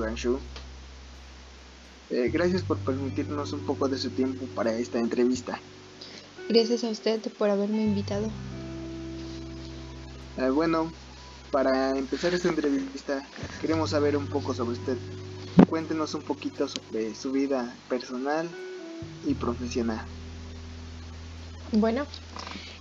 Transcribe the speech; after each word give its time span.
Ganshu. 0.00 0.38
Eh, 2.10 2.30
gracias 2.32 2.62
por 2.62 2.78
permitirnos 2.78 3.52
un 3.52 3.60
poco 3.60 3.88
de 3.88 3.98
su 3.98 4.10
tiempo 4.10 4.46
para 4.54 4.72
esta 4.74 4.98
entrevista. 4.98 5.58
Gracias 6.48 6.84
a 6.84 6.88
usted 6.88 7.20
por 7.38 7.50
haberme 7.50 7.82
invitado. 7.82 8.28
Eh, 10.36 10.50
bueno, 10.50 10.92
para 11.50 11.96
empezar 11.96 12.34
esta 12.34 12.48
entrevista 12.48 13.26
queremos 13.60 13.90
saber 13.90 14.16
un 14.16 14.26
poco 14.26 14.52
sobre 14.52 14.72
usted. 14.72 14.96
Cuéntenos 15.68 16.14
un 16.14 16.22
poquito 16.22 16.68
sobre 16.68 17.14
su 17.14 17.32
vida 17.32 17.74
personal 17.88 18.48
y 19.26 19.34
profesional. 19.34 20.04
Bueno, 21.72 22.06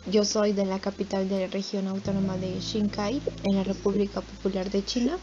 yo 0.05 0.25
soy 0.25 0.53
de 0.53 0.65
la 0.65 0.79
capital 0.79 1.29
de 1.29 1.41
la 1.41 1.47
región 1.47 1.87
autónoma 1.87 2.35
de 2.37 2.59
Xinkai, 2.59 3.21
en 3.43 3.55
la 3.55 3.63
República 3.63 4.21
Popular 4.21 4.69
de 4.69 4.83
China. 4.83 5.17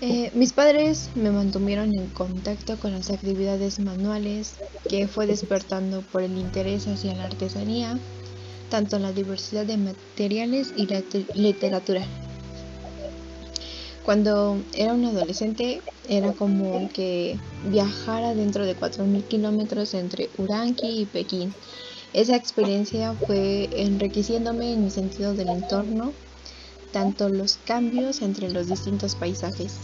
Eh, 0.00 0.30
mis 0.34 0.52
padres 0.52 1.10
me 1.14 1.30
mantuvieron 1.30 1.94
en 1.94 2.08
contacto 2.08 2.78
con 2.78 2.92
las 2.92 3.10
actividades 3.10 3.78
manuales 3.78 4.56
que 4.88 5.06
fue 5.08 5.26
despertando 5.26 6.02
por 6.02 6.22
el 6.22 6.36
interés 6.36 6.86
hacia 6.86 7.14
la 7.14 7.24
artesanía, 7.24 7.98
tanto 8.70 8.98
la 8.98 9.12
diversidad 9.12 9.64
de 9.64 9.78
materiales 9.78 10.74
y 10.76 10.86
la 10.86 11.02
literatura. 11.34 12.04
Cuando 14.04 14.62
era 14.74 14.92
un 14.92 15.04
adolescente 15.06 15.80
era 16.08 16.32
como 16.32 16.90
que 16.90 17.38
viajara 17.70 18.34
dentro 18.34 18.66
de 18.66 18.76
4.000 18.76 19.24
kilómetros 19.24 19.94
entre 19.94 20.28
Uranki 20.36 21.00
y 21.00 21.06
Pekín 21.06 21.54
esa 22.14 22.36
experiencia 22.36 23.12
fue 23.26 23.68
enriqueciéndome 23.72 24.72
en 24.72 24.84
mi 24.84 24.90
sentido 24.90 25.34
del 25.34 25.48
entorno, 25.48 26.12
tanto 26.94 27.28
los 27.28 27.58
cambios 27.64 28.22
entre 28.22 28.48
los 28.50 28.68
distintos 28.68 29.16
paisajes. 29.16 29.74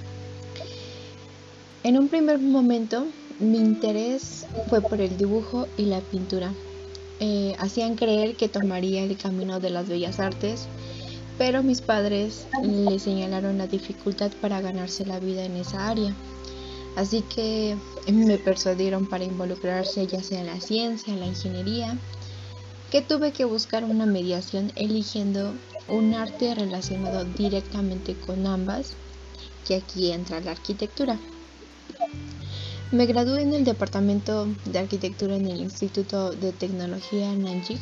En 1.82 1.98
un 1.98 2.06
primer 2.08 2.38
momento, 2.38 3.04
mi 3.40 3.58
interés 3.58 4.46
fue 4.68 4.80
por 4.80 5.00
el 5.00 5.16
dibujo 5.18 5.66
y 5.76 5.86
la 5.86 5.98
pintura. 6.02 6.52
Eh, 7.18 7.56
hacían 7.58 7.96
creer 7.96 8.36
que 8.36 8.48
tomaría 8.48 9.02
el 9.02 9.16
camino 9.16 9.58
de 9.58 9.70
las 9.70 9.88
bellas 9.88 10.20
artes, 10.20 10.68
pero 11.36 11.64
mis 11.64 11.80
padres 11.80 12.46
le 12.62 13.00
señalaron 13.00 13.58
la 13.58 13.66
dificultad 13.66 14.30
para 14.40 14.60
ganarse 14.60 15.04
la 15.04 15.18
vida 15.18 15.44
en 15.44 15.56
esa 15.56 15.88
área. 15.88 16.14
Así 16.94 17.22
que 17.22 17.76
me 18.06 18.38
persuadieron 18.38 19.08
para 19.08 19.24
involucrarse 19.24 20.06
ya 20.06 20.22
sea 20.22 20.42
en 20.42 20.46
la 20.46 20.60
ciencia, 20.60 21.12
en 21.12 21.18
la 21.18 21.26
ingeniería 21.26 21.98
que 22.90 23.02
tuve 23.02 23.32
que 23.32 23.44
buscar 23.44 23.84
una 23.84 24.04
mediación 24.04 24.72
eligiendo 24.74 25.54
un 25.90 26.14
arte 26.14 26.54
relacionado 26.54 27.24
directamente 27.24 28.14
con 28.14 28.46
ambas, 28.46 28.94
que 29.66 29.76
aquí 29.76 30.10
entra 30.12 30.40
la 30.40 30.52
arquitectura. 30.52 31.18
Me 32.92 33.06
gradué 33.06 33.42
en 33.42 33.54
el 33.54 33.64
Departamento 33.64 34.48
de 34.64 34.78
Arquitectura 34.78 35.36
en 35.36 35.46
el 35.46 35.60
Instituto 35.60 36.30
de 36.30 36.52
Tecnología 36.52 37.32
Nanjing 37.34 37.78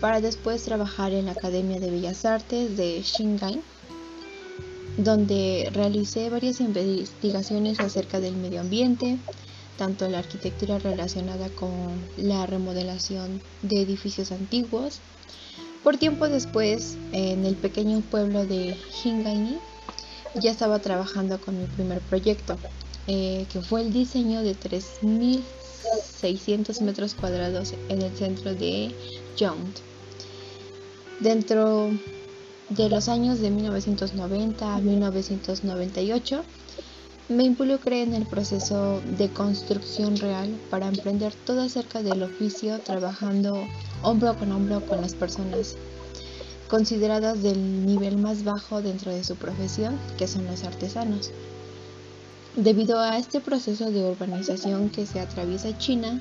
para 0.00 0.20
después 0.20 0.62
trabajar 0.62 1.12
en 1.12 1.26
la 1.26 1.32
Academia 1.32 1.78
de 1.80 1.90
Bellas 1.90 2.24
Artes 2.24 2.76
de 2.76 3.02
Shanghai, 3.02 3.60
donde 4.96 5.70
realicé 5.72 6.28
varias 6.28 6.60
investigaciones 6.60 7.80
acerca 7.80 8.20
del 8.20 8.36
medio 8.36 8.60
ambiente, 8.60 9.18
tanto 9.78 10.08
la 10.08 10.18
arquitectura 10.18 10.78
relacionada 10.78 11.48
con 11.48 11.70
la 12.18 12.44
remodelación 12.46 13.40
de 13.62 13.80
edificios 13.80 14.32
antiguos. 14.32 15.00
Por 15.82 15.96
tiempo 15.96 16.28
después, 16.28 16.98
en 17.12 17.46
el 17.46 17.56
pequeño 17.56 18.02
pueblo 18.02 18.44
de 18.44 18.76
Hingaini, 19.02 19.56
ya 20.34 20.50
estaba 20.50 20.80
trabajando 20.80 21.40
con 21.40 21.58
mi 21.58 21.64
primer 21.66 22.00
proyecto, 22.00 22.58
eh, 23.06 23.46
que 23.50 23.62
fue 23.62 23.80
el 23.80 23.90
diseño 23.90 24.42
de 24.42 24.54
3.600 24.54 26.82
metros 26.82 27.14
cuadrados 27.14 27.72
en 27.88 28.02
el 28.02 28.14
centro 28.14 28.54
de 28.54 28.94
Young. 29.38 29.72
Dentro 31.20 31.88
de 32.68 32.90
los 32.90 33.08
años 33.08 33.40
de 33.40 33.50
1990 33.50 34.76
a 34.76 34.80
1998, 34.80 36.44
me 37.30 37.44
involucré 37.44 38.02
en 38.02 38.12
el 38.12 38.26
proceso 38.26 39.00
de 39.16 39.28
construcción 39.28 40.16
real 40.16 40.58
para 40.68 40.88
emprender 40.88 41.32
todo 41.46 41.62
acerca 41.62 42.02
del 42.02 42.24
oficio 42.24 42.80
trabajando 42.80 43.64
hombro 44.02 44.36
con 44.36 44.50
hombro 44.50 44.84
con 44.84 45.00
las 45.00 45.14
personas 45.14 45.76
consideradas 46.68 47.40
del 47.40 47.86
nivel 47.86 48.16
más 48.16 48.42
bajo 48.42 48.82
dentro 48.82 49.12
de 49.12 49.22
su 49.22 49.36
profesión, 49.36 49.96
que 50.18 50.26
son 50.26 50.44
los 50.46 50.64
artesanos. 50.64 51.30
Debido 52.56 52.98
a 52.98 53.16
este 53.16 53.38
proceso 53.38 53.92
de 53.92 54.10
urbanización 54.10 54.90
que 54.90 55.06
se 55.06 55.20
atraviesa 55.20 55.78
China, 55.78 56.20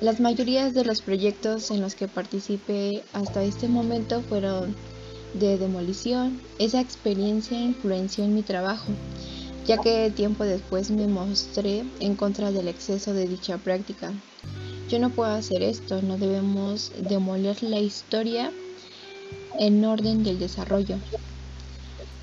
las 0.00 0.20
mayorías 0.20 0.72
de 0.72 0.84
los 0.84 1.02
proyectos 1.02 1.72
en 1.72 1.80
los 1.80 1.96
que 1.96 2.06
participé 2.06 3.02
hasta 3.12 3.42
este 3.42 3.66
momento 3.66 4.22
fueron 4.22 4.76
de 5.34 5.58
demolición. 5.58 6.40
Esa 6.60 6.80
experiencia 6.80 7.60
influenció 7.60 8.22
en 8.22 8.34
mi 8.36 8.42
trabajo 8.42 8.86
ya 9.66 9.78
que 9.78 10.10
tiempo 10.10 10.44
después 10.44 10.90
me 10.90 11.06
mostré 11.06 11.84
en 12.00 12.16
contra 12.16 12.50
del 12.52 12.68
exceso 12.68 13.12
de 13.12 13.26
dicha 13.26 13.58
práctica. 13.58 14.12
Yo 14.88 14.98
no 14.98 15.10
puedo 15.10 15.30
hacer 15.30 15.62
esto, 15.62 16.02
no 16.02 16.18
debemos 16.18 16.92
demoler 17.08 17.62
la 17.62 17.78
historia 17.78 18.50
en 19.58 19.84
orden 19.84 20.24
del 20.24 20.38
desarrollo. 20.38 20.96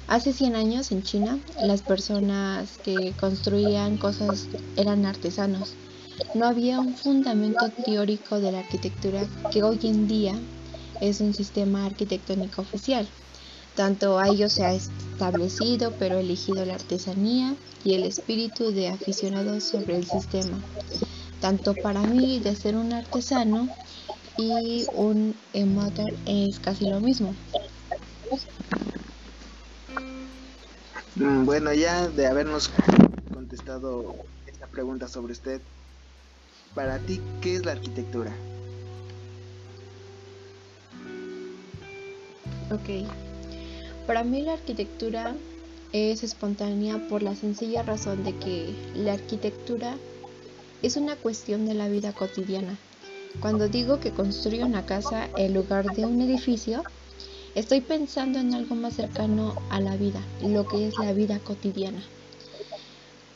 Hace 0.08 0.34
100 0.34 0.56
años 0.56 0.92
en 0.92 1.03
China, 1.03 1.40
las 1.62 1.81
personas 1.81 2.78
que 2.84 3.14
construían 3.20 3.98
cosas 3.98 4.48
eran 4.75 5.06
artesanos. 5.06 5.74
No 6.34 6.46
había 6.46 6.80
un 6.80 6.96
fundamento 6.96 7.69
teórico 7.86 8.40
de 8.40 8.52
la 8.52 8.59
arquitectura 8.59 9.24
que 9.52 9.64
hoy 9.64 9.80
en 9.84 10.08
día 10.08 10.34
es 11.02 11.22
un 11.22 11.34
sistema 11.34 11.86
arquitectónico 11.86 12.62
oficial. 12.62 13.08
Tanto 13.75 14.18
a 14.18 14.30
ellos 14.30 14.54
se 14.54 14.66
ha 14.66 14.74
establecido, 15.17 15.94
pero 15.97 16.19
elegido 16.19 16.63
la 16.63 16.75
artesanía 16.75 17.55
y 17.83 17.95
el 17.95 18.03
espíritu 18.03 18.72
de 18.72 18.89
aficionado 18.89 19.59
sobre 19.59 19.95
el 19.95 20.05
sistema. 20.05 20.61
Tanto 21.41 21.73
para 21.73 22.01
mí 22.01 22.39
de 22.39 22.55
ser 22.55 22.75
un 22.75 22.94
artesano 22.94 23.67
y 24.38 24.85
un 24.94 25.33
amateur 25.56 26.13
es 26.27 26.59
casi 26.59 26.85
lo 26.88 27.00
mismo. 27.00 27.33
Mm, 31.16 31.45
bueno, 31.45 31.73
ya 31.73 32.07
de 32.09 32.27
habernos 32.27 32.69
contestado 33.33 34.13
esta 34.45 34.67
pregunta 34.67 35.07
sobre 35.07 35.33
usted, 35.33 35.61
para 36.75 37.00
ti, 37.00 37.19
¿qué 37.41 37.56
es 37.56 37.66
la 37.66 37.72
arquitectura? 37.72 38.31
Ok. 42.69 43.26
Para 44.07 44.23
mí 44.23 44.41
la 44.41 44.53
arquitectura 44.53 45.35
es 45.91 46.23
espontánea 46.23 47.09
por 47.09 47.23
la 47.23 47.35
sencilla 47.35 47.84
razón 47.84 48.23
de 48.23 48.34
que 48.38 48.73
la 48.95 49.12
arquitectura 49.12 49.97
es 50.81 50.95
una 50.95 51.18
cuestión 51.18 51.66
de 51.66 51.73
la 51.73 51.90
vida 51.90 52.13
cotidiana. 52.13 52.78
Cuando 53.41 53.68
digo 53.68 54.00
que 54.00 54.12
construyo 54.12 54.66
una 54.66 54.85
casa 54.85 55.28
en 55.35 55.53
lugar 55.53 55.94
de 55.94 56.06
un 56.06 56.22
edificio, 56.22 56.84
estoy 57.53 57.81
pensando 57.81 58.40
en 58.40 58.53
algo 58.53 58.75
más 58.75 58.94
cercano 58.94 59.56
a 59.69 59.81
la 59.81 59.97
vida, 59.97 60.22
lo 60.41 60.66
que 60.66 60.88
es 60.88 60.97
la 61.00 61.12
vida 61.12 61.39
cotidiana. 61.39 62.01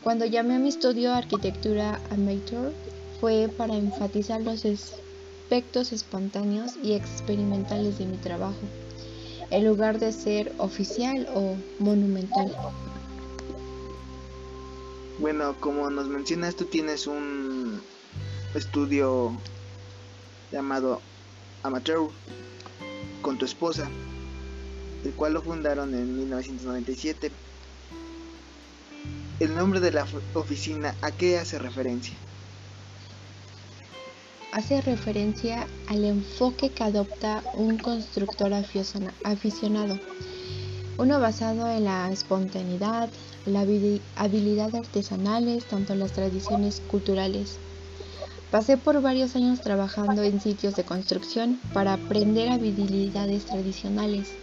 Cuando 0.03 0.23
llamé 0.23 0.55
a 0.55 0.59
mi 0.59 0.69
estudio 0.69 1.13
arquitectura 1.13 1.99
amateur 2.11 2.71
fue 3.19 3.49
para 3.49 3.75
enfatizar 3.75 4.39
los 4.41 4.63
aspectos 4.63 5.91
espontáneos 5.91 6.71
y 6.81 6.93
experimentales 6.93 7.99
de 7.99 8.05
mi 8.05 8.15
trabajo 8.15 8.55
en 9.51 9.65
lugar 9.65 9.99
de 9.99 10.11
ser 10.13 10.53
oficial 10.57 11.27
o 11.35 11.55
monumental. 11.79 12.55
Bueno, 15.19 15.55
como 15.59 15.89
nos 15.89 16.07
mencionas, 16.07 16.55
tú 16.55 16.65
tienes 16.65 17.05
un 17.05 17.81
estudio 18.55 19.37
llamado 20.51 21.01
Amateur 21.63 22.09
con 23.21 23.37
tu 23.37 23.45
esposa, 23.45 23.89
el 25.03 25.11
cual 25.11 25.33
lo 25.33 25.41
fundaron 25.41 25.93
en 25.93 26.17
1997. 26.17 27.31
¿El 29.39 29.55
nombre 29.55 29.79
de 29.79 29.91
la 29.91 30.07
oficina 30.33 30.95
a 31.01 31.11
qué 31.11 31.37
hace 31.37 31.59
referencia? 31.59 32.15
Hace 34.51 34.81
referencia 34.81 35.67
al 35.87 36.03
enfoque 36.03 36.69
que 36.69 36.83
adopta 36.83 37.41
un 37.53 37.77
constructor 37.77 38.53
aficionado, 38.53 39.99
uno 40.97 41.19
basado 41.19 41.69
en 41.69 41.85
la 41.85 42.11
espontaneidad, 42.11 43.09
la 43.45 43.61
habilidad 43.61 44.75
artesanales, 44.75 45.65
tanto 45.65 45.95
las 45.95 46.11
tradiciones 46.11 46.81
culturales. 46.91 47.57
Pasé 48.51 48.75
por 48.77 49.01
varios 49.01 49.35
años 49.37 49.61
trabajando 49.61 50.23
en 50.23 50.41
sitios 50.41 50.75
de 50.75 50.83
construcción 50.83 51.59
para 51.73 51.93
aprender 51.93 52.49
habilidades 52.49 53.45
tradicionales, 53.45 54.33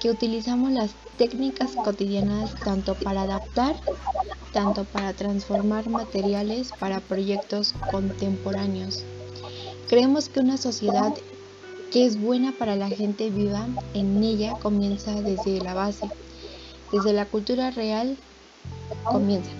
que 0.00 0.10
utilizamos 0.10 0.72
las 0.72 0.90
técnicas 1.16 1.76
cotidianas 1.76 2.54
tanto 2.56 2.96
para 2.96 3.22
adaptar, 3.22 3.76
tanto 4.52 4.84
para 4.84 5.12
transformar 5.12 5.88
materiales 5.88 6.72
para 6.78 6.98
proyectos 6.98 7.72
contemporáneos. 7.92 9.04
Creemos 9.88 10.28
que 10.28 10.40
una 10.40 10.56
sociedad 10.56 11.14
que 11.92 12.06
es 12.06 12.18
buena 12.18 12.52
para 12.58 12.74
la 12.74 12.88
gente 12.88 13.30
viva 13.30 13.68
en 13.94 14.22
ella 14.22 14.58
comienza 14.58 15.22
desde 15.22 15.60
la 15.60 15.74
base, 15.74 16.10
desde 16.92 17.12
la 17.12 17.28
cultura 17.28 17.70
real 17.70 18.18
comienza. 19.04 19.50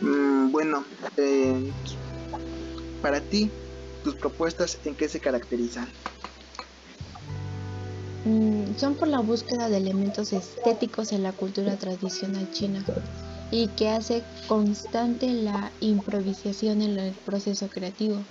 Mm, 0.00 0.50
bueno, 0.50 0.84
eh, 1.16 1.72
para 3.00 3.20
ti, 3.20 3.50
tus 4.02 4.16
propuestas 4.16 4.80
en 4.84 4.96
qué 4.96 5.08
se 5.08 5.20
caracterizan? 5.20 5.88
Mm, 8.24 8.76
son 8.76 8.96
por 8.96 9.06
la 9.06 9.20
búsqueda 9.20 9.68
de 9.68 9.76
elementos 9.76 10.32
estéticos 10.32 11.12
en 11.12 11.22
la 11.22 11.32
cultura 11.32 11.76
tradicional 11.76 12.50
china 12.50 12.84
y 13.50 13.68
que 13.68 13.88
hace 13.88 14.22
constante 14.48 15.28
la 15.32 15.70
improvisación 15.80 16.82
en 16.82 16.98
el 16.98 17.12
proceso 17.12 17.68
creativo 17.68 18.22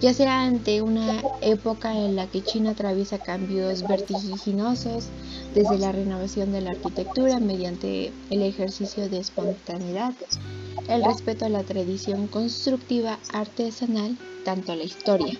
ya 0.00 0.14
sea 0.14 0.42
ante 0.42 0.80
una 0.80 1.22
época 1.40 1.92
en 1.92 2.14
la 2.14 2.28
que 2.28 2.42
China 2.42 2.70
atraviesa 2.70 3.18
cambios 3.18 3.86
vertiginosos, 3.86 5.08
desde 5.54 5.78
la 5.78 5.90
renovación 5.90 6.52
de 6.52 6.60
la 6.60 6.70
arquitectura 6.70 7.40
mediante 7.40 8.12
el 8.30 8.42
ejercicio 8.42 9.08
de 9.08 9.18
espontaneidad, 9.18 10.14
el 10.88 11.04
respeto 11.04 11.46
a 11.46 11.48
la 11.48 11.64
tradición 11.64 12.28
constructiva 12.28 13.18
artesanal, 13.32 14.16
tanto 14.44 14.74
la 14.76 14.84
historia. 14.84 15.36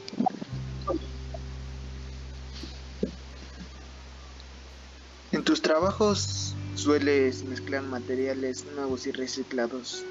En 5.30 5.44
tus 5.44 5.62
trabajos 5.62 6.56
sueles 6.78 7.44
mezclar 7.44 7.82
materiales 7.82 8.64
nuevos 8.76 9.06
y 9.06 9.10
reciclados. 9.10 10.04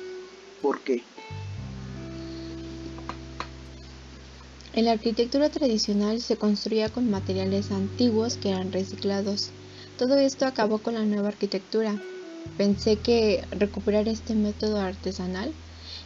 ¿Por 0.62 0.81
qué? 0.81 1.02
En 4.74 4.86
la 4.86 4.92
arquitectura 4.92 5.50
tradicional 5.50 6.19
se 6.22 6.36
construía 6.36 6.90
con 6.90 7.10
materiales 7.10 7.72
antiguos 7.72 8.36
que 8.36 8.50
eran 8.50 8.72
reciclados. 8.72 9.50
Todo 9.98 10.18
esto 10.18 10.46
acabó 10.46 10.80
con 10.80 10.96
la 10.96 11.06
nueva 11.06 11.30
arquitectura. 11.30 12.00
Pensé 12.58 12.98
que 12.98 13.46
recuperar 13.52 14.08
este 14.10 14.36
método 14.36 14.80
artesanal 14.80 15.54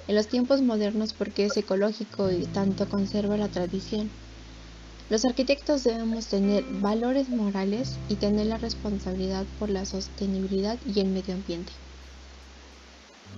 en 0.08 0.16
los 0.16 0.28
tiempos 0.28 0.62
modernos 0.62 1.14
porque 1.14 1.46
es 1.46 1.58
ecológico 1.58 2.32
y 2.32 2.46
tanto 2.46 2.88
conserva 2.88 3.36
la 3.36 3.50
tradición. 3.50 4.10
Los 5.12 5.26
arquitectos 5.26 5.84
debemos 5.84 6.30
tener 6.30 6.64
valores 6.82 7.30
morales 7.30 8.00
y 8.10 8.16
tener 8.16 8.48
la 8.48 8.58
responsabilidad 8.58 9.46
por 9.60 9.70
la 9.70 9.86
sostenibilidad 9.86 10.80
y 10.88 11.02
el 11.02 11.10
medio 11.10 11.36
ambiente. 11.36 11.74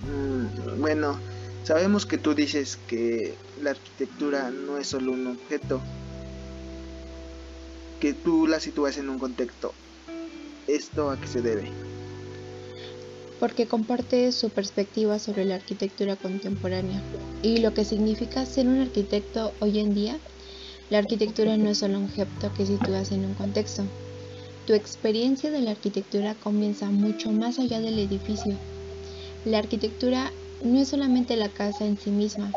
Mm, 0.06 0.80
bueno, 0.80 1.18
Sabemos 1.64 2.04
que 2.04 2.18
tú 2.18 2.34
dices 2.34 2.76
que 2.86 3.38
la 3.62 3.70
arquitectura 3.70 4.50
no 4.50 4.76
es 4.76 4.88
solo 4.88 5.12
un 5.12 5.28
objeto, 5.28 5.80
que 8.00 8.12
tú 8.12 8.46
la 8.46 8.60
sitúas 8.60 8.98
en 8.98 9.08
un 9.08 9.18
contexto. 9.18 9.72
¿Esto 10.68 11.08
a 11.08 11.18
qué 11.18 11.26
se 11.26 11.40
debe? 11.40 11.72
Porque 13.40 13.66
comparte 13.66 14.30
su 14.32 14.50
perspectiva 14.50 15.18
sobre 15.18 15.46
la 15.46 15.54
arquitectura 15.54 16.16
contemporánea 16.16 17.00
y 17.42 17.56
lo 17.56 17.72
que 17.72 17.86
significa 17.86 18.44
ser 18.44 18.68
un 18.68 18.80
arquitecto 18.80 19.54
hoy 19.60 19.78
en 19.78 19.94
día. 19.94 20.18
La 20.94 21.00
arquitectura 21.00 21.56
no 21.56 21.70
es 21.70 21.78
solo 21.78 21.98
un 21.98 22.04
objeto 22.04 22.52
que 22.56 22.64
sitúas 22.64 23.10
en 23.10 23.24
un 23.24 23.34
contexto. 23.34 23.82
Tu 24.64 24.74
experiencia 24.74 25.50
de 25.50 25.60
la 25.60 25.72
arquitectura 25.72 26.36
comienza 26.36 26.88
mucho 26.88 27.32
más 27.32 27.58
allá 27.58 27.80
del 27.80 27.98
edificio. 27.98 28.56
La 29.44 29.58
arquitectura 29.58 30.32
no 30.62 30.78
es 30.78 30.90
solamente 30.90 31.34
la 31.34 31.48
casa 31.48 31.84
en 31.84 31.98
sí 31.98 32.12
misma, 32.12 32.52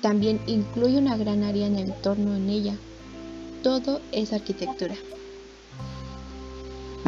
también 0.00 0.40
incluye 0.48 0.98
una 0.98 1.16
gran 1.16 1.44
área 1.44 1.68
en 1.68 1.76
el 1.76 1.90
entorno 1.90 2.34
en 2.34 2.48
ella. 2.48 2.76
Todo 3.62 4.00
es 4.10 4.32
arquitectura. 4.32 4.96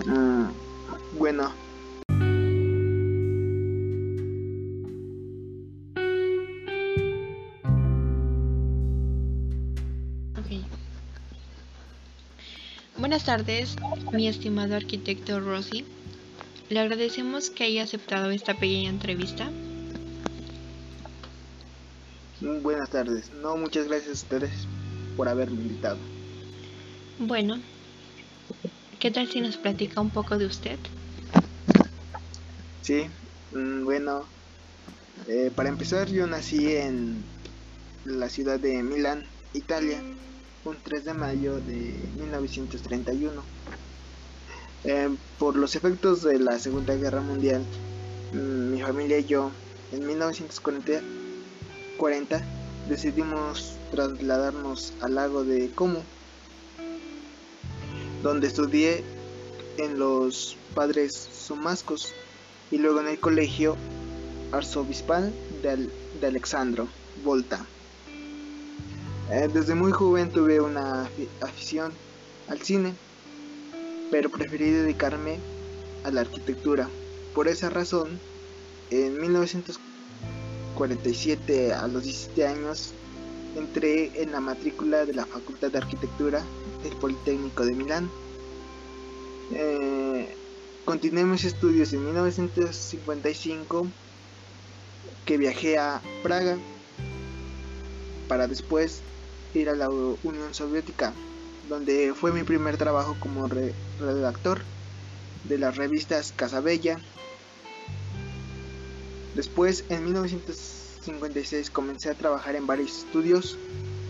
Mm, 0.06 1.18
bueno. 1.18 1.63
Buenas 13.14 13.26
tardes, 13.26 13.76
mi 14.12 14.26
estimado 14.26 14.74
arquitecto 14.74 15.38
Rossi. 15.38 15.84
Le 16.68 16.80
agradecemos 16.80 17.48
que 17.48 17.62
haya 17.62 17.84
aceptado 17.84 18.32
esta 18.32 18.54
pequeña 18.54 18.90
entrevista. 18.90 19.52
Buenas 22.40 22.90
tardes. 22.90 23.30
No, 23.40 23.56
muchas 23.56 23.86
gracias 23.86 24.08
a 24.08 24.12
ustedes 24.14 24.50
por 25.16 25.28
haberme 25.28 25.62
invitado. 25.62 25.96
Bueno, 27.20 27.60
¿qué 28.98 29.12
tal 29.12 29.28
si 29.28 29.40
nos 29.40 29.58
platica 29.58 30.00
un 30.00 30.10
poco 30.10 30.36
de 30.36 30.46
usted? 30.46 30.80
Sí, 32.82 33.06
mm, 33.52 33.84
bueno, 33.84 34.24
eh, 35.28 35.52
para 35.54 35.68
empezar 35.68 36.08
yo 36.08 36.26
nací 36.26 36.74
en 36.74 37.22
la 38.06 38.28
ciudad 38.28 38.58
de 38.58 38.82
Milán, 38.82 39.24
Italia, 39.52 40.02
un 40.64 40.76
3 40.82 41.04
de 41.04 41.14
mayo 41.14 41.60
de 41.60 41.94
1931. 42.18 43.42
Eh, 44.84 45.08
por 45.38 45.56
los 45.56 45.76
efectos 45.76 46.22
de 46.22 46.38
la 46.38 46.58
Segunda 46.58 46.94
Guerra 46.94 47.20
Mundial, 47.20 47.62
mm, 48.32 48.70
mi 48.72 48.80
familia 48.82 49.18
y 49.18 49.24
yo, 49.24 49.50
en 49.92 50.06
1940, 50.06 51.00
40 51.98 52.42
decidimos 52.88 53.76
trasladarnos 53.90 54.92
al 55.00 55.14
lago 55.14 55.44
de 55.44 55.70
Como, 55.70 56.02
donde 58.22 58.46
estudié 58.46 59.04
en 59.78 59.98
los 59.98 60.56
padres 60.74 61.12
sumascos 61.14 62.12
y 62.70 62.78
luego 62.78 63.00
en 63.00 63.08
el 63.08 63.20
colegio 63.20 63.76
arzobispal 64.52 65.32
de 65.62 66.26
Alexandro 66.26 66.88
Volta. 67.22 67.66
Eh, 69.30 69.48
desde 69.52 69.74
muy 69.74 69.92
joven 69.92 70.30
tuve 70.30 70.60
una 70.60 71.08
afición 71.40 71.92
al 72.48 72.60
cine, 72.60 72.94
pero 74.10 74.30
preferí 74.30 74.70
dedicarme 74.70 75.38
a 76.04 76.10
la 76.10 76.22
arquitectura. 76.22 76.88
Por 77.34 77.48
esa 77.48 77.70
razón, 77.70 78.18
en 78.90 79.20
1940 79.20 79.94
47 80.74 81.72
a 81.72 81.86
los 81.88 82.02
17 82.02 82.46
años 82.46 82.92
entré 83.56 84.10
en 84.20 84.32
la 84.32 84.40
matrícula 84.40 85.06
de 85.06 85.14
la 85.14 85.24
Facultad 85.24 85.70
de 85.70 85.78
Arquitectura 85.78 86.42
del 86.82 86.94
Politécnico 86.96 87.64
de 87.64 87.74
Milán. 87.74 88.10
Eh, 89.52 90.34
continué 90.84 91.24
mis 91.24 91.44
estudios 91.44 91.92
en 91.92 92.04
1955 92.04 93.86
que 95.24 95.38
viajé 95.38 95.78
a 95.78 96.02
Praga 96.22 96.58
para 98.28 98.48
después 98.48 99.00
ir 99.54 99.68
a 99.68 99.74
la 99.74 99.88
Unión 99.88 100.52
Soviética 100.54 101.14
donde 101.68 102.12
fue 102.14 102.32
mi 102.32 102.42
primer 102.42 102.76
trabajo 102.76 103.16
como 103.18 103.46
redactor 103.46 104.62
de 105.44 105.58
las 105.58 105.76
revistas 105.76 106.32
Casabella 106.36 106.98
Después, 109.34 109.84
en 109.88 110.04
1956, 110.04 111.70
comencé 111.70 112.08
a 112.08 112.14
trabajar 112.14 112.54
en 112.54 112.66
varios 112.66 112.98
estudios, 112.98 113.58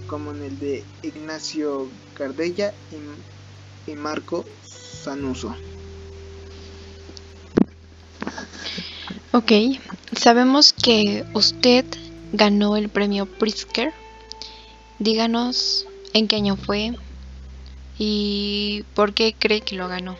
como 0.07 0.33
en 0.33 0.43
el 0.43 0.59
de 0.59 0.85
Ignacio 1.03 1.89
Cardella 2.13 2.75
y, 3.87 3.95
Marco 3.95 4.45
Sanuso. 4.63 5.55
Ok, 9.33 9.53
sabemos 10.15 10.73
que 10.75 11.25
usted 11.33 11.87
ganó 12.33 12.77
el 12.77 12.89
premio 12.91 13.27
Pritzker. 13.27 13.93
Díganos 14.99 15.87
en 16.13 16.29
qué 16.29 16.37
año 16.37 16.57
fue 16.57 16.93
y 17.99 18.85
por 18.95 19.13
qué 19.13 19.35
cree 19.39 19.61
que 19.61 19.77
lo 19.77 19.89
ganó. 19.89 20.17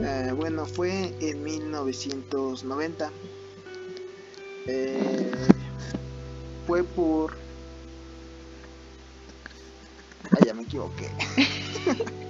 Eh, 0.00 0.32
bueno, 0.34 0.64
fue 0.64 1.12
en 1.20 1.42
1990. 1.42 3.12
Eh, 4.66 5.32
fue 6.66 6.84
por... 6.84 7.36
Ah, 10.30 10.38
ya 10.46 10.54
me 10.54 10.62
equivoqué. 10.62 11.10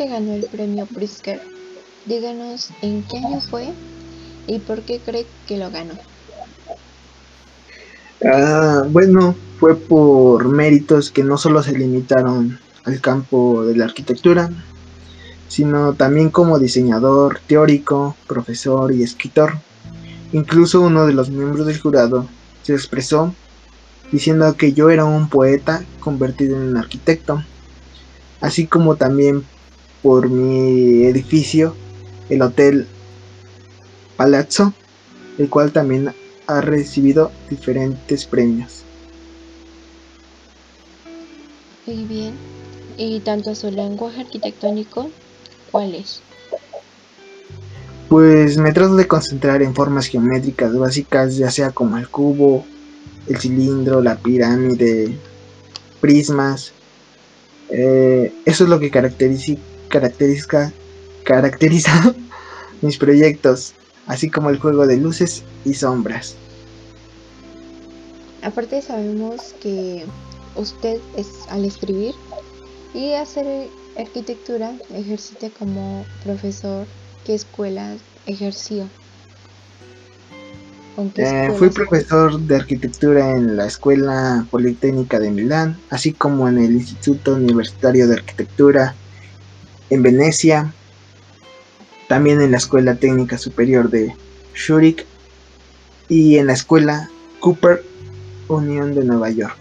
que 0.00 0.08
ganó 0.08 0.32
el 0.32 0.46
premio 0.46 0.86
Pritzker. 0.86 1.42
Díganos 2.06 2.70
en 2.80 3.02
qué 3.02 3.18
año 3.18 3.38
fue 3.42 3.68
y 4.46 4.58
por 4.58 4.80
qué 4.80 4.98
cree 4.98 5.26
que 5.46 5.58
lo 5.58 5.70
ganó. 5.70 5.92
Ah, 8.24 8.84
bueno, 8.88 9.34
fue 9.58 9.76
por 9.76 10.48
méritos 10.48 11.10
que 11.10 11.22
no 11.22 11.36
solo 11.36 11.62
se 11.62 11.76
limitaron 11.76 12.58
al 12.84 12.98
campo 13.02 13.62
de 13.66 13.76
la 13.76 13.84
arquitectura, 13.84 14.48
sino 15.48 15.92
también 15.92 16.30
como 16.30 16.58
diseñador 16.58 17.40
teórico, 17.46 18.16
profesor 18.26 18.94
y 18.94 19.02
escritor. 19.02 19.58
Incluso 20.32 20.80
uno 20.80 21.04
de 21.06 21.12
los 21.12 21.28
miembros 21.28 21.66
del 21.66 21.78
jurado 21.78 22.26
se 22.62 22.72
expresó 22.72 23.34
diciendo 24.10 24.56
que 24.56 24.72
yo 24.72 24.88
era 24.88 25.04
un 25.04 25.28
poeta 25.28 25.84
convertido 25.98 26.56
en 26.56 26.70
un 26.70 26.78
arquitecto, 26.78 27.44
así 28.40 28.66
como 28.66 28.96
también 28.96 29.44
por 30.02 30.28
mi 30.28 31.04
edificio, 31.04 31.74
el 32.28 32.42
Hotel 32.42 32.86
Palazzo, 34.16 34.72
el 35.38 35.48
cual 35.48 35.72
también 35.72 36.12
ha 36.46 36.60
recibido 36.60 37.30
diferentes 37.48 38.26
premios. 38.26 38.82
Muy 41.86 42.04
bien. 42.04 42.34
¿Y 42.96 43.20
tanto 43.20 43.54
su 43.54 43.70
lenguaje 43.70 44.20
arquitectónico, 44.20 45.10
cuál 45.70 45.94
es? 45.94 46.20
Pues 48.08 48.58
me 48.58 48.72
trato 48.72 48.96
de 48.96 49.06
concentrar 49.06 49.62
en 49.62 49.74
formas 49.74 50.06
geométricas 50.06 50.76
básicas, 50.76 51.36
ya 51.36 51.50
sea 51.50 51.70
como 51.70 51.96
el 51.96 52.08
cubo, 52.08 52.64
el 53.26 53.38
cilindro, 53.38 54.02
la 54.02 54.16
pirámide, 54.16 55.16
prismas. 56.00 56.72
Eh, 57.70 58.34
eso 58.44 58.64
es 58.64 58.70
lo 58.70 58.80
que 58.80 58.90
caracteriza, 58.90 59.54
caracteriza, 59.90 60.72
caracteriza 61.24 62.14
mis 62.80 62.96
proyectos, 62.96 63.74
así 64.06 64.30
como 64.30 64.48
el 64.48 64.58
juego 64.58 64.86
de 64.86 64.96
luces 64.96 65.42
y 65.66 65.74
sombras. 65.74 66.36
Aparte 68.42 68.80
sabemos 68.80 69.54
que 69.60 70.06
usted 70.56 70.98
es 71.18 71.28
al 71.50 71.66
escribir 71.66 72.14
y 72.94 73.12
hacer 73.12 73.68
arquitectura 73.98 74.72
ejercita 74.94 75.50
como 75.58 76.06
profesor, 76.24 76.86
¿qué 77.26 77.34
escuela 77.34 77.96
ejerció? 78.26 78.88
Eh, 81.16 81.50
fui 81.56 81.70
profesor 81.70 82.38
de 82.40 82.56
arquitectura 82.56 83.30
en 83.30 83.56
la 83.56 83.66
Escuela 83.66 84.44
Politécnica 84.50 85.18
de 85.18 85.30
Milán, 85.30 85.78
así 85.88 86.12
como 86.12 86.48
en 86.48 86.58
el 86.58 86.72
Instituto 86.72 87.34
Universitario 87.36 88.06
de 88.06 88.14
Arquitectura 88.14 88.94
en 89.90 90.02
Venecia, 90.02 90.72
también 92.08 92.40
en 92.40 92.52
la 92.52 92.56
Escuela 92.56 92.94
Técnica 92.94 93.38
Superior 93.38 93.90
de 93.90 94.14
Zurich 94.56 95.04
y 96.08 96.38
en 96.38 96.46
la 96.46 96.54
Escuela 96.54 97.10
Cooper 97.40 97.84
Unión 98.48 98.94
de 98.94 99.04
Nueva 99.04 99.30
York. 99.30 99.58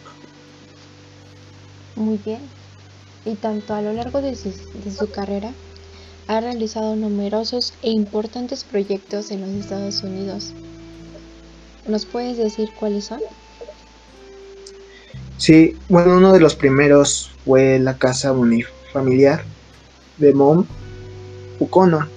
Muy 1.96 2.20
bien. 2.24 2.40
Y 3.26 3.36
tanto 3.36 3.74
a 3.74 3.82
lo 3.82 3.94
largo 3.94 4.22
de 4.22 4.36
su, 4.36 4.50
de 4.84 4.92
su 4.92 5.12
carrera, 5.12 5.52
ha 6.28 6.40
realizado 6.40 6.96
numerosos 6.96 7.74
e 7.82 7.90
importantes 7.90 8.64
proyectos 8.64 9.32
en 9.32 9.42
los 9.42 9.50
Estados 9.50 10.04
Unidos. 10.04 10.54
¿Nos 11.88 12.06
puedes 12.06 12.38
decir 12.38 12.70
cuáles 12.80 13.06
son? 13.06 13.20
Sí, 15.38 15.78
bueno, 15.88 16.18
uno 16.18 16.32
de 16.32 16.40
los 16.40 16.56
primeros 16.56 17.32
fue 17.46 17.80
la 17.80 17.98
casa 17.98 18.32
unifamiliar 18.32 19.44
de 20.20 20.34
Mount 20.34 20.68
Ucono, 21.60 22.08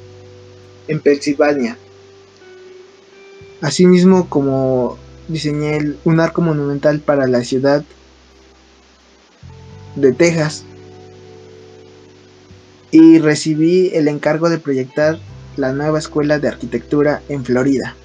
en 0.88 1.00
Pensilvania. 1.00 1.76
Asimismo, 3.61 4.28
como 4.28 4.99
diseñé 5.28 5.94
un 6.04 6.21
arco 6.21 6.42
monumental 6.42 7.00
para 7.00 7.26
la 7.26 7.42
ciudad 7.42 7.85
de 9.97 10.12
Texas 10.12 10.64
y 12.90 13.18
recibí 13.18 13.90
el 13.94 14.09
encargo 14.09 14.49
de 14.50 14.59
proyectar 14.59 15.18
la 15.56 15.73
nueva 15.73 15.99
escuela 15.99 16.38
de 16.38 16.49
arquitectura 16.49 17.23
en 17.28 17.44
Florida. 17.44 17.97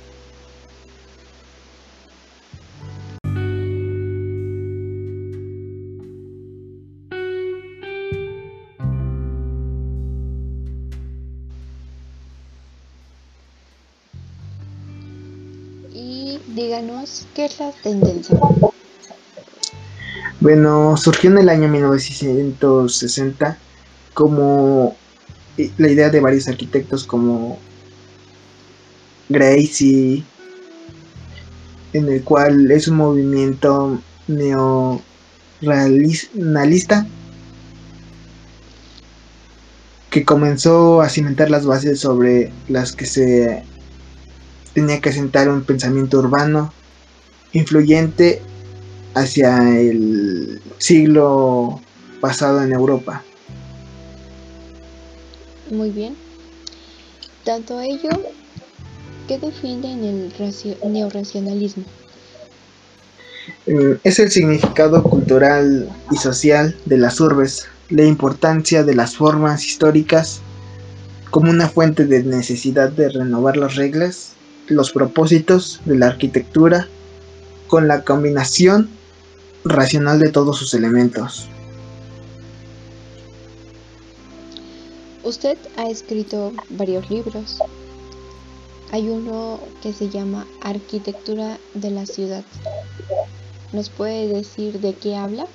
¿Qué 17.38 17.46
es 17.46 17.58
la 17.60 17.72
tendencia? 17.84 18.38
Bueno, 20.39 20.98
surgió 20.98 21.29
en 21.29 21.38
el 21.38 21.50
año 21.50 21.67
1960 21.67 23.60
como 24.15 24.96
la 25.77 25.88
idea 25.88 26.10
de 26.10 26.20
varios 26.20 26.48
arquitectos 26.48 27.03
como 27.03 27.60
Gracie, 29.29 30.24
en 31.94 32.10
el 32.10 32.24
cual 32.24 32.72
es 32.72 32.88
un 32.88 32.98
movimiento 32.98 34.01
neorrealista 34.27 37.06
que 40.10 40.25
comenzó 40.25 41.01
a 41.01 41.10
cimentar 41.10 41.51
las 41.51 41.67
bases 41.67 42.00
sobre 42.00 42.51
las 42.67 42.94
que 42.94 43.06
se 43.06 43.63
tenía 44.74 45.00
que 45.01 45.10
asentar 45.10 45.50
un 45.50 45.62
pensamiento 45.62 46.17
urbano 46.17 46.74
influyente 47.53 48.41
hacia 49.13 49.79
el 49.79 50.61
siglo 50.77 51.81
pasado 52.21 52.63
en 52.63 52.73
Europa. 52.73 53.23
Muy 55.71 55.89
bien. 55.89 56.15
Tanto 57.43 57.79
ello, 57.81 58.09
¿qué 59.27 59.37
defienden 59.37 60.03
el 60.03 60.33
neoracionalismo? 60.91 61.83
Mm, 63.65 63.93
es 64.03 64.19
el 64.19 64.31
significado 64.31 65.03
cultural 65.03 65.89
y 66.11 66.17
social 66.17 66.75
de 66.85 66.97
las 66.97 67.19
urbes, 67.19 67.67
la 67.89 68.03
importancia 68.03 68.83
de 68.83 68.95
las 68.95 69.15
formas 69.15 69.65
históricas 69.65 70.41
como 71.31 71.51
una 71.51 71.67
fuente 71.67 72.05
de 72.05 72.23
necesidad 72.23 72.89
de 72.89 73.09
renovar 73.09 73.57
las 73.57 73.75
reglas, 73.75 74.33
los 74.67 74.91
propósitos 74.91 75.81
de 75.85 75.97
la 75.97 76.07
arquitectura 76.07 76.87
con 77.67 77.88
la 77.88 78.03
combinación 78.03 78.89
racional 79.63 80.19
de 80.19 80.29
todos 80.29 80.57
sus 80.57 80.74
elementos. 80.74 81.50
Usted 85.24 85.57
ha 85.75 85.89
escrito 85.89 86.53
varios 86.69 87.09
libros. 87.09 87.59
Hay 88.91 89.09
uno 89.09 89.59
que 89.83 89.91
se 89.91 90.09
llama 90.09 90.47
Arquitectura 90.62 91.57
de 91.74 91.91
la 91.91 92.05
Ciudad. 92.05 92.45
¿Nos 93.74 93.89
puede 93.89 94.29
decir 94.29 94.79
de 94.79 94.93
qué 94.93 95.17
habla? 95.17 95.45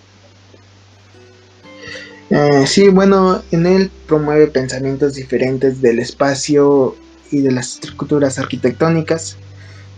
Eh, 2.29 2.67
sí, 2.67 2.89
bueno, 2.89 3.43
en 3.51 3.67
él 3.67 3.91
promueve 4.07 4.47
pensamientos 4.49 5.15
diferentes 5.15 5.81
del 5.81 5.99
espacio 5.99 6.95
y 7.31 7.41
de 7.41 7.53
las 7.53 7.75
estructuras 7.75 8.39
arquitectónicas. 8.39 9.37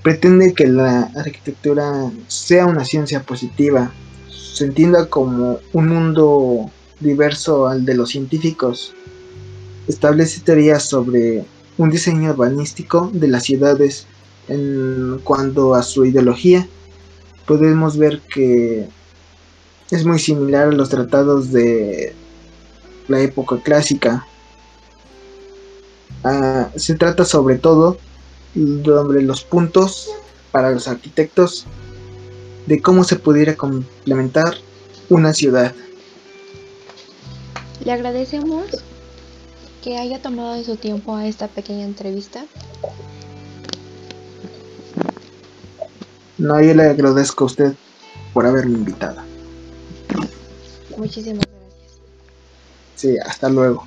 Pretende 0.05 0.55
que 0.55 0.69
la 0.69 1.11
arquitectura 1.17 2.13
sea 2.29 2.67
una 2.67 2.85
ciencia 2.85 3.23
positiva, 3.23 3.91
se 4.31 4.67
entienda 4.67 5.07
como 5.07 5.59
un 5.73 5.89
mundo 5.89 6.71
diverso 7.01 7.67
al 7.67 7.85
de 7.85 7.95
los 7.95 8.11
científicos 8.11 8.95
establece 9.89 10.41
teorías 10.41 10.83
sobre 10.83 11.45
un 11.77 11.91
diseño 11.91 12.31
urbanístico 12.31 13.11
de 13.13 13.29
las 13.29 13.45
ciudades. 13.45 14.07
En 14.47 15.21
cuanto 15.25 15.75
a 15.75 15.83
su 15.83 16.05
ideología, 16.05 16.69
podemos 17.47 17.97
ver 17.97 18.21
que 18.21 18.87
es 19.91 20.05
muy 20.05 20.19
similar 20.19 20.69
a 20.69 20.73
los 20.73 20.91
tratados 20.91 21.51
de 21.51 22.15
la 23.09 23.21
época 23.21 23.59
clásica. 23.63 24.27
Ah, 26.25 26.69
se 26.77 26.95
trata 26.95 27.25
sobre 27.25 27.57
todo 27.57 27.97
sobre 28.55 29.23
los 29.23 29.43
puntos 29.43 30.11
para 30.53 30.71
los 30.71 30.87
arquitectos 30.87 31.67
de 32.67 32.81
cómo 32.81 33.05
se 33.05 33.17
pudiera 33.17 33.57
complementar 33.57 34.57
una 35.09 35.35
ciudad. 35.35 35.75
Le 37.85 37.93
agradecemos 37.93 38.65
que 39.83 39.99
haya 39.99 40.23
tomado 40.23 40.55
de 40.55 40.65
su 40.65 40.77
tiempo 40.77 41.15
a 41.15 41.27
esta 41.27 41.49
pequeña 41.49 41.85
entrevista. 41.85 42.47
No, 46.39 46.61
yo 46.61 46.75
le 46.75 46.85
agradezco 46.85 47.45
a 47.45 47.47
usted 47.47 47.75
por 48.33 48.47
haberme 48.47 48.79
invitado. 48.79 49.21
Muchísimas 50.97 51.45
gracias. 51.47 51.99
Sí, 52.97 53.19
hasta 53.19 53.49
luego. 53.49 53.87